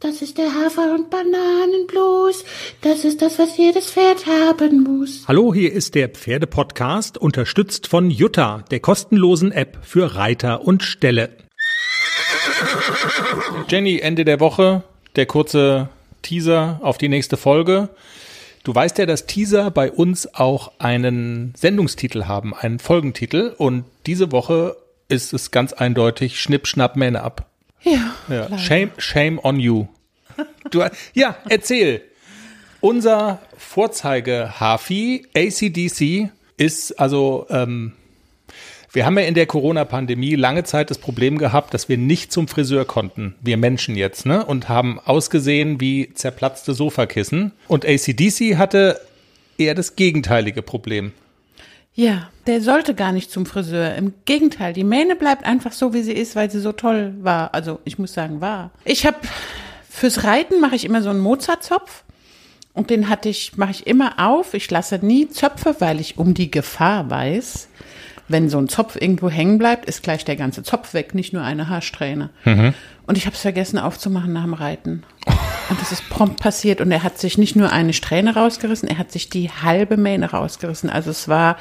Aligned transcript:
Das 0.00 0.20
ist 0.20 0.36
der 0.36 0.52
Hafer- 0.52 0.94
und 0.94 1.08
Bananenblues. 1.08 2.44
Das 2.82 3.06
ist 3.06 3.22
das, 3.22 3.38
was 3.38 3.56
jedes 3.56 3.90
Pferd 3.92 4.26
haben 4.26 4.82
muss. 4.82 5.24
Hallo, 5.26 5.54
hier 5.54 5.72
ist 5.72 5.94
der 5.94 6.10
Pferdepodcast, 6.10 7.16
unterstützt 7.16 7.86
von 7.86 8.10
Jutta, 8.10 8.62
der 8.70 8.80
kostenlosen 8.80 9.52
App 9.52 9.78
für 9.80 10.14
Reiter 10.14 10.66
und 10.66 10.82
Ställe. 10.82 11.30
Jenny, 13.70 13.98
Ende 13.98 14.26
der 14.26 14.38
Woche, 14.38 14.82
der 15.16 15.24
kurze 15.24 15.88
Teaser 16.20 16.78
auf 16.82 16.98
die 16.98 17.08
nächste 17.08 17.38
Folge. 17.38 17.88
Du 18.64 18.74
weißt 18.74 18.98
ja, 18.98 19.06
dass 19.06 19.24
Teaser 19.24 19.70
bei 19.70 19.90
uns 19.90 20.34
auch 20.34 20.72
einen 20.78 21.54
Sendungstitel 21.56 22.24
haben, 22.24 22.54
einen 22.54 22.80
Folgentitel. 22.80 23.54
Und 23.56 23.84
diese 24.04 24.30
Woche 24.30 24.76
ist 25.08 25.32
es 25.32 25.52
ganz 25.52 25.72
eindeutig 25.72 26.38
Schnipp, 26.38 26.66
Schnapp, 26.66 26.96
Mähne 26.96 27.22
ab. 27.22 27.48
Ja. 27.86 28.14
ja. 28.28 28.58
Shame, 28.58 28.90
shame 28.98 29.38
on 29.42 29.60
you. 29.60 29.86
Du, 30.70 30.82
ja, 31.14 31.36
erzähl. 31.48 32.02
Unser 32.80 33.40
Vorzeige-Hafi, 33.56 35.26
ACDC, 35.34 36.30
ist 36.56 36.98
also, 36.98 37.46
ähm, 37.50 37.92
wir 38.92 39.06
haben 39.06 39.18
ja 39.18 39.24
in 39.24 39.34
der 39.34 39.46
Corona-Pandemie 39.46 40.34
lange 40.34 40.64
Zeit 40.64 40.90
das 40.90 40.98
Problem 40.98 41.38
gehabt, 41.38 41.74
dass 41.74 41.88
wir 41.88 41.98
nicht 41.98 42.32
zum 42.32 42.48
Friseur 42.48 42.84
konnten, 42.84 43.34
wir 43.40 43.56
Menschen 43.56 43.96
jetzt, 43.96 44.26
ne? 44.26 44.44
Und 44.44 44.68
haben 44.68 44.98
ausgesehen 44.98 45.80
wie 45.80 46.12
zerplatzte 46.14 46.74
Sofakissen. 46.74 47.52
Und 47.68 47.86
ACDC 47.86 48.56
hatte 48.56 49.00
eher 49.58 49.74
das 49.74 49.96
gegenteilige 49.96 50.62
Problem. 50.62 51.12
Ja, 51.96 52.28
der 52.46 52.60
sollte 52.60 52.94
gar 52.94 53.10
nicht 53.10 53.30
zum 53.30 53.46
Friseur. 53.46 53.94
Im 53.94 54.12
Gegenteil, 54.26 54.74
die 54.74 54.84
Mähne 54.84 55.16
bleibt 55.16 55.46
einfach 55.46 55.72
so, 55.72 55.94
wie 55.94 56.02
sie 56.02 56.12
ist, 56.12 56.36
weil 56.36 56.50
sie 56.50 56.60
so 56.60 56.72
toll 56.72 57.14
war. 57.22 57.54
Also 57.54 57.80
ich 57.84 57.98
muss 57.98 58.12
sagen, 58.12 58.42
war. 58.42 58.70
Ich 58.84 59.06
habe 59.06 59.16
fürs 59.88 60.24
Reiten 60.24 60.60
mache 60.60 60.76
ich 60.76 60.84
immer 60.84 61.00
so 61.00 61.08
einen 61.08 61.20
Mozartzopf 61.20 62.04
und 62.74 62.90
den 62.90 63.08
hatte 63.08 63.30
ich 63.30 63.56
mache 63.56 63.70
ich 63.70 63.86
immer 63.86 64.14
auf. 64.18 64.52
Ich 64.52 64.70
lasse 64.70 64.96
nie 64.96 65.30
Zöpfe, 65.30 65.76
weil 65.78 65.98
ich 65.98 66.18
um 66.18 66.34
die 66.34 66.50
Gefahr 66.50 67.08
weiß, 67.08 67.68
wenn 68.28 68.50
so 68.50 68.58
ein 68.58 68.68
Zopf 68.68 69.00
irgendwo 69.00 69.30
hängen 69.30 69.56
bleibt, 69.56 69.86
ist 69.86 70.02
gleich 70.02 70.24
der 70.26 70.36
ganze 70.36 70.62
Zopf 70.62 70.92
weg, 70.92 71.14
nicht 71.14 71.32
nur 71.32 71.42
eine 71.42 71.70
Haarsträhne. 71.70 72.28
Mhm. 72.44 72.74
Und 73.06 73.16
ich 73.16 73.24
habe 73.24 73.34
es 73.34 73.40
vergessen 73.40 73.78
aufzumachen 73.78 74.34
nach 74.34 74.44
dem 74.44 74.54
Reiten. 74.54 75.02
Und 75.68 75.80
das 75.80 75.92
ist 75.92 76.08
prompt 76.08 76.40
passiert. 76.40 76.80
Und 76.80 76.92
er 76.92 77.02
hat 77.02 77.18
sich 77.18 77.38
nicht 77.38 77.56
nur 77.56 77.72
eine 77.72 77.92
Strähne 77.92 78.34
rausgerissen, 78.34 78.88
er 78.88 78.98
hat 78.98 79.12
sich 79.12 79.30
die 79.30 79.50
halbe 79.50 79.96
Mähne 79.96 80.30
rausgerissen. 80.30 80.90
Also 80.90 81.10
es 81.10 81.28
war 81.28 81.56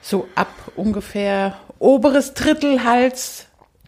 so 0.00 0.28
ab 0.34 0.48
ungefähr 0.76 1.56
oberes 1.78 2.34
Drittel 2.34 2.84
Hals 2.84 3.46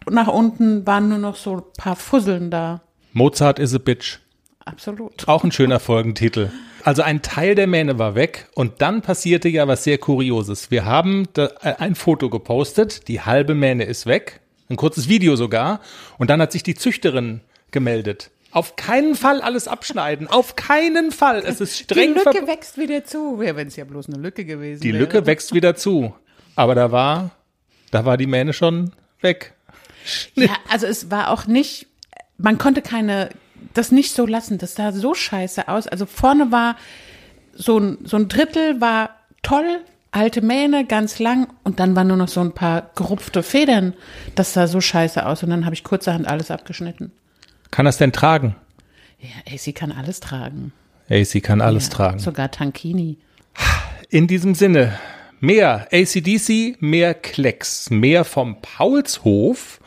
nach 0.09 0.27
unten 0.27 0.85
waren 0.87 1.09
nur 1.09 1.17
noch 1.17 1.35
so 1.35 1.57
ein 1.57 1.63
paar 1.77 1.95
Fusseln 1.95 2.51
da. 2.51 2.81
Mozart 3.13 3.59
is 3.59 3.73
a 3.73 3.77
bitch. 3.77 4.19
Absolut. 4.65 5.27
Auch 5.27 5.43
ein 5.43 5.51
schöner 5.51 5.79
Folgentitel. 5.79 6.51
Also 6.83 7.01
ein 7.01 7.21
Teil 7.21 7.55
der 7.55 7.67
Mähne 7.67 7.99
war 7.99 8.15
weg 8.15 8.47
und 8.55 8.81
dann 8.81 9.01
passierte 9.01 9.49
ja 9.49 9.67
was 9.67 9.83
sehr 9.83 9.97
Kurioses. 9.97 10.71
Wir 10.71 10.85
haben 10.85 11.27
ein 11.61 11.95
Foto 11.95 12.29
gepostet, 12.29 13.07
die 13.07 13.21
halbe 13.21 13.53
Mähne 13.53 13.83
ist 13.83 14.05
weg, 14.05 14.39
ein 14.69 14.77
kurzes 14.77 15.09
Video 15.09 15.35
sogar 15.35 15.81
und 16.17 16.29
dann 16.29 16.41
hat 16.41 16.51
sich 16.51 16.63
die 16.63 16.75
Züchterin 16.75 17.41
gemeldet. 17.71 18.31
Auf 18.51 18.75
keinen 18.75 19.15
Fall 19.15 19.41
alles 19.41 19.67
abschneiden. 19.67 20.27
Auf 20.27 20.55
keinen 20.55 21.11
Fall. 21.11 21.43
Es 21.45 21.61
ist 21.61 21.77
streng. 21.77 22.15
Die 22.15 22.19
Lücke 22.19 22.47
wächst 22.47 22.77
wieder 22.77 23.03
zu. 23.03 23.41
Ja, 23.41 23.55
wenn 23.55 23.67
es 23.67 23.75
ja 23.75 23.85
bloß 23.85 24.09
eine 24.09 24.17
Lücke 24.17 24.43
gewesen 24.45 24.81
Die 24.81 24.93
wäre. 24.93 25.03
Lücke 25.03 25.25
wächst 25.25 25.53
wieder 25.53 25.75
zu. 25.75 26.15
Aber 26.55 26.73
da 26.73 26.91
war, 26.91 27.31
da 27.91 28.05
war 28.05 28.17
die 28.17 28.25
Mähne 28.25 28.53
schon 28.53 28.91
weg. 29.21 29.53
Ja, 30.33 30.49
also 30.69 30.87
es 30.87 31.11
war 31.11 31.29
auch 31.29 31.45
nicht, 31.45 31.87
man 32.37 32.57
konnte 32.57 32.81
keine, 32.81 33.29
das 33.73 33.91
nicht 33.91 34.13
so 34.13 34.25
lassen. 34.25 34.57
Das 34.57 34.73
sah 34.75 34.91
so 34.91 35.13
scheiße 35.13 35.67
aus. 35.67 35.87
Also 35.87 36.05
vorne 36.07 36.51
war 36.51 36.75
so 37.53 37.77
ein, 37.79 37.99
so 38.03 38.17
ein 38.17 38.29
Drittel 38.29 38.81
war 38.81 39.11
toll, 39.43 39.81
alte 40.11 40.41
Mähne, 40.41 40.85
ganz 40.85 41.19
lang 41.19 41.47
und 41.63 41.79
dann 41.79 41.95
waren 41.95 42.07
nur 42.07 42.17
noch 42.17 42.29
so 42.29 42.41
ein 42.41 42.53
paar 42.53 42.89
gerupfte 42.95 43.43
Federn. 43.43 43.93
Das 44.33 44.53
sah 44.53 44.65
so 44.65 44.81
scheiße 44.81 45.23
aus 45.23 45.43
und 45.43 45.51
dann 45.51 45.65
habe 45.65 45.75
ich 45.75 45.83
kurzerhand 45.83 46.27
alles 46.27 46.49
abgeschnitten. 46.49 47.11
Kann 47.79 47.85
das 47.85 47.95
denn 47.95 48.11
tragen? 48.11 48.57
Ja, 49.19 49.57
sie 49.57 49.71
kann 49.71 49.93
alles 49.93 50.19
tragen. 50.19 50.73
Sie 51.07 51.39
kann 51.39 51.61
alles 51.61 51.85
ja, 51.85 51.93
tragen. 51.93 52.19
Sogar 52.19 52.51
Tankini. 52.51 53.19
In 54.09 54.27
diesem 54.27 54.53
Sinne, 54.53 54.99
mehr 55.39 55.87
ACDC, 55.89 56.81
mehr 56.81 57.13
Klecks, 57.13 57.89
mehr 57.89 58.25
vom 58.25 58.61
Paulshof. 58.61 59.79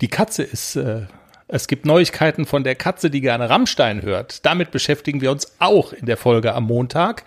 Die 0.00 0.06
Katze 0.06 0.44
ist, 0.44 0.76
äh, 0.76 1.06
es 1.48 1.66
gibt 1.66 1.86
Neuigkeiten 1.86 2.46
von 2.46 2.62
der 2.62 2.76
Katze, 2.76 3.10
die 3.10 3.20
gerne 3.20 3.50
Rammstein 3.50 4.02
hört. 4.02 4.46
Damit 4.46 4.70
beschäftigen 4.70 5.20
wir 5.20 5.32
uns 5.32 5.56
auch 5.58 5.92
in 5.92 6.06
der 6.06 6.18
Folge 6.18 6.54
am 6.54 6.66
Montag. 6.66 7.24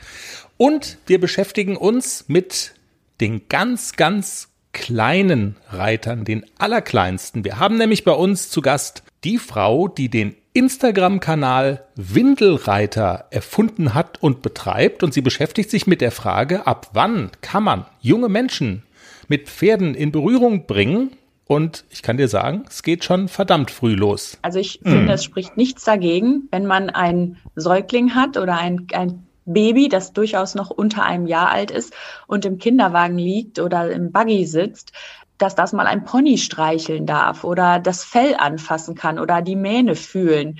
Und 0.56 1.00
wir 1.06 1.20
beschäftigen 1.20 1.76
uns 1.76 2.30
mit 2.30 2.76
den 3.20 3.50
ganz, 3.50 3.98
ganz 3.98 4.48
kleinen 4.72 5.58
Reitern, 5.68 6.24
den 6.24 6.46
allerkleinsten. 6.58 7.44
Wir 7.44 7.60
haben 7.60 7.78
nämlich 7.78 8.06
bei 8.06 8.14
uns 8.14 8.50
zu 8.50 8.62
Gast 8.62 9.04
die 9.24 9.38
Frau, 9.38 9.88
die 9.88 10.10
den 10.10 10.36
Instagram-Kanal 10.54 11.84
Windelreiter 11.96 13.26
erfunden 13.32 13.94
hat 13.94 14.22
und 14.22 14.42
betreibt. 14.42 15.04
Und 15.04 15.14
sie 15.14 15.22
beschäftigt 15.22 15.70
sich 15.70 15.88
mit 15.88 16.02
der 16.02 16.12
Frage, 16.12 16.68
ab 16.68 16.90
wann 16.94 17.32
kann 17.42 17.64
man 17.64 17.86
junge 18.02 18.30
Menschen 18.30 18.84
mit 19.28 19.50
Pferden 19.50 19.96
in 19.96 20.12
Berührung 20.12 20.66
bringen? 20.68 21.12
Und 21.46 21.86
ich 21.90 22.02
kann 22.02 22.18
dir 22.18 22.28
sagen, 22.28 22.64
es 22.70 22.84
geht 22.84 23.04
schon 23.04 23.28
verdammt 23.28 23.70
früh 23.70 23.96
los. 23.96 24.38
Also 24.42 24.60
ich 24.60 24.80
hm. 24.84 24.92
finde, 24.92 25.14
es 25.14 25.24
spricht 25.24 25.58
nichts 25.58 25.84
dagegen, 25.84 26.48
wenn 26.52 26.66
man 26.66 26.90
einen 26.90 27.38
Säugling 27.56 28.16
hat 28.16 28.38
oder 28.38 28.58
ein, 28.58 28.88
ein 28.94 29.28
Baby, 29.46 29.90
das 29.90 30.14
durchaus 30.14 30.56
noch 30.56 30.70
unter 30.70 31.04
einem 31.04 31.28
Jahr 31.28 31.50
alt 31.50 31.70
ist 31.70 31.94
und 32.28 32.46
im 32.46 32.60
Kinderwagen 32.60 33.18
liegt 33.18 33.60
oder 33.60 33.92
im 33.92 34.12
Buggy 34.12 34.46
sitzt, 34.46 34.94
dass 35.38 35.56
das 35.56 35.74
mal 35.74 35.88
ein 35.88 36.06
Pony 36.06 36.38
streicheln 36.38 37.06
darf 37.06 37.44
oder 37.44 37.80
das 37.80 38.04
Fell 38.04 38.36
anfassen 38.38 38.96
kann 38.96 39.20
oder 39.20 39.42
die 39.42 39.56
Mähne 39.56 39.96
fühlen. 39.96 40.60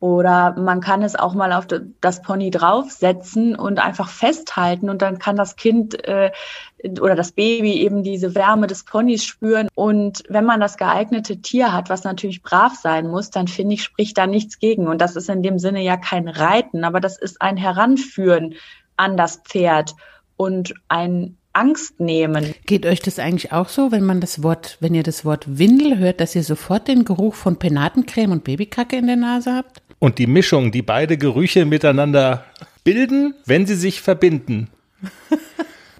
Oder 0.00 0.54
man 0.56 0.80
kann 0.80 1.02
es 1.02 1.16
auch 1.16 1.34
mal 1.34 1.52
auf 1.52 1.66
das 2.00 2.22
Pony 2.22 2.52
draufsetzen 2.52 3.56
und 3.56 3.80
einfach 3.80 4.08
festhalten 4.08 4.90
und 4.90 5.02
dann 5.02 5.18
kann 5.18 5.34
das 5.34 5.56
Kind 5.56 6.04
äh, 6.06 6.30
oder 7.00 7.16
das 7.16 7.32
Baby 7.32 7.72
eben 7.80 8.04
diese 8.04 8.36
Wärme 8.36 8.68
des 8.68 8.84
Ponys 8.84 9.24
spüren. 9.24 9.68
Und 9.74 10.22
wenn 10.28 10.44
man 10.44 10.60
das 10.60 10.76
geeignete 10.76 11.40
Tier 11.40 11.72
hat, 11.72 11.90
was 11.90 12.04
natürlich 12.04 12.42
brav 12.42 12.76
sein 12.76 13.08
muss, 13.08 13.30
dann 13.30 13.48
finde 13.48 13.74
ich, 13.74 13.82
spricht 13.82 14.16
da 14.16 14.28
nichts 14.28 14.60
gegen. 14.60 14.86
Und 14.86 15.00
das 15.00 15.16
ist 15.16 15.28
in 15.28 15.42
dem 15.42 15.58
Sinne 15.58 15.82
ja 15.82 15.96
kein 15.96 16.28
Reiten, 16.28 16.84
aber 16.84 17.00
das 17.00 17.18
ist 17.18 17.42
ein 17.42 17.56
Heranführen 17.56 18.54
an 18.96 19.16
das 19.16 19.38
Pferd 19.38 19.96
und 20.36 20.74
ein 20.86 21.36
Angst 21.58 21.98
nehmen. 21.98 22.54
Geht 22.66 22.86
euch 22.86 23.00
das 23.00 23.18
eigentlich 23.18 23.52
auch 23.52 23.68
so, 23.68 23.90
wenn 23.90 24.04
man 24.04 24.20
das 24.20 24.42
Wort, 24.42 24.78
wenn 24.80 24.94
ihr 24.94 25.02
das 25.02 25.24
Wort 25.24 25.44
Windel 25.46 25.98
hört, 25.98 26.20
dass 26.20 26.34
ihr 26.34 26.44
sofort 26.44 26.86
den 26.88 27.04
Geruch 27.04 27.34
von 27.34 27.58
Penatencreme 27.58 28.32
und 28.32 28.44
Babykacke 28.44 28.96
in 28.96 29.08
der 29.08 29.16
Nase 29.16 29.52
habt? 29.54 29.82
Und 29.98 30.18
die 30.18 30.28
Mischung, 30.28 30.70
die 30.70 30.82
beide 30.82 31.18
Gerüche 31.18 31.64
miteinander 31.64 32.44
bilden, 32.84 33.34
wenn 33.44 33.66
sie 33.66 33.74
sich 33.74 34.00
verbinden. 34.00 34.68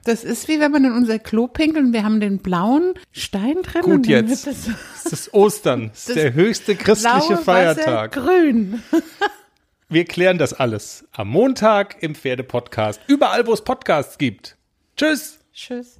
Das 0.04 0.24
ist 0.24 0.48
wie 0.48 0.58
wenn 0.58 0.72
man 0.72 0.86
in 0.86 0.92
unser 0.92 1.18
Klo 1.18 1.48
pinkelt 1.48 1.84
und 1.84 1.92
wir 1.92 2.02
haben 2.02 2.18
den 2.18 2.38
blauen 2.38 2.94
Stein 3.12 3.56
drin. 3.62 3.82
Gut 3.82 4.06
jetzt. 4.06 4.46
Das 4.46 4.56
es 5.04 5.12
ist 5.12 5.34
Ostern. 5.34 5.90
Das 5.90 6.08
ist 6.08 6.16
der 6.16 6.32
höchste 6.32 6.76
christliche 6.76 7.36
Feiertag. 7.36 8.16
Wasser, 8.16 8.26
grün. 8.26 8.82
Wir 9.90 10.06
klären 10.06 10.38
das 10.38 10.54
alles 10.54 11.06
am 11.12 11.28
Montag 11.28 12.02
im 12.02 12.14
Pferdepodcast. 12.14 13.02
Überall, 13.06 13.46
wo 13.46 13.52
es 13.52 13.62
Podcasts 13.62 14.16
gibt. 14.16 14.56
Tschüss. 14.96 15.38
Tschüss. 15.58 15.96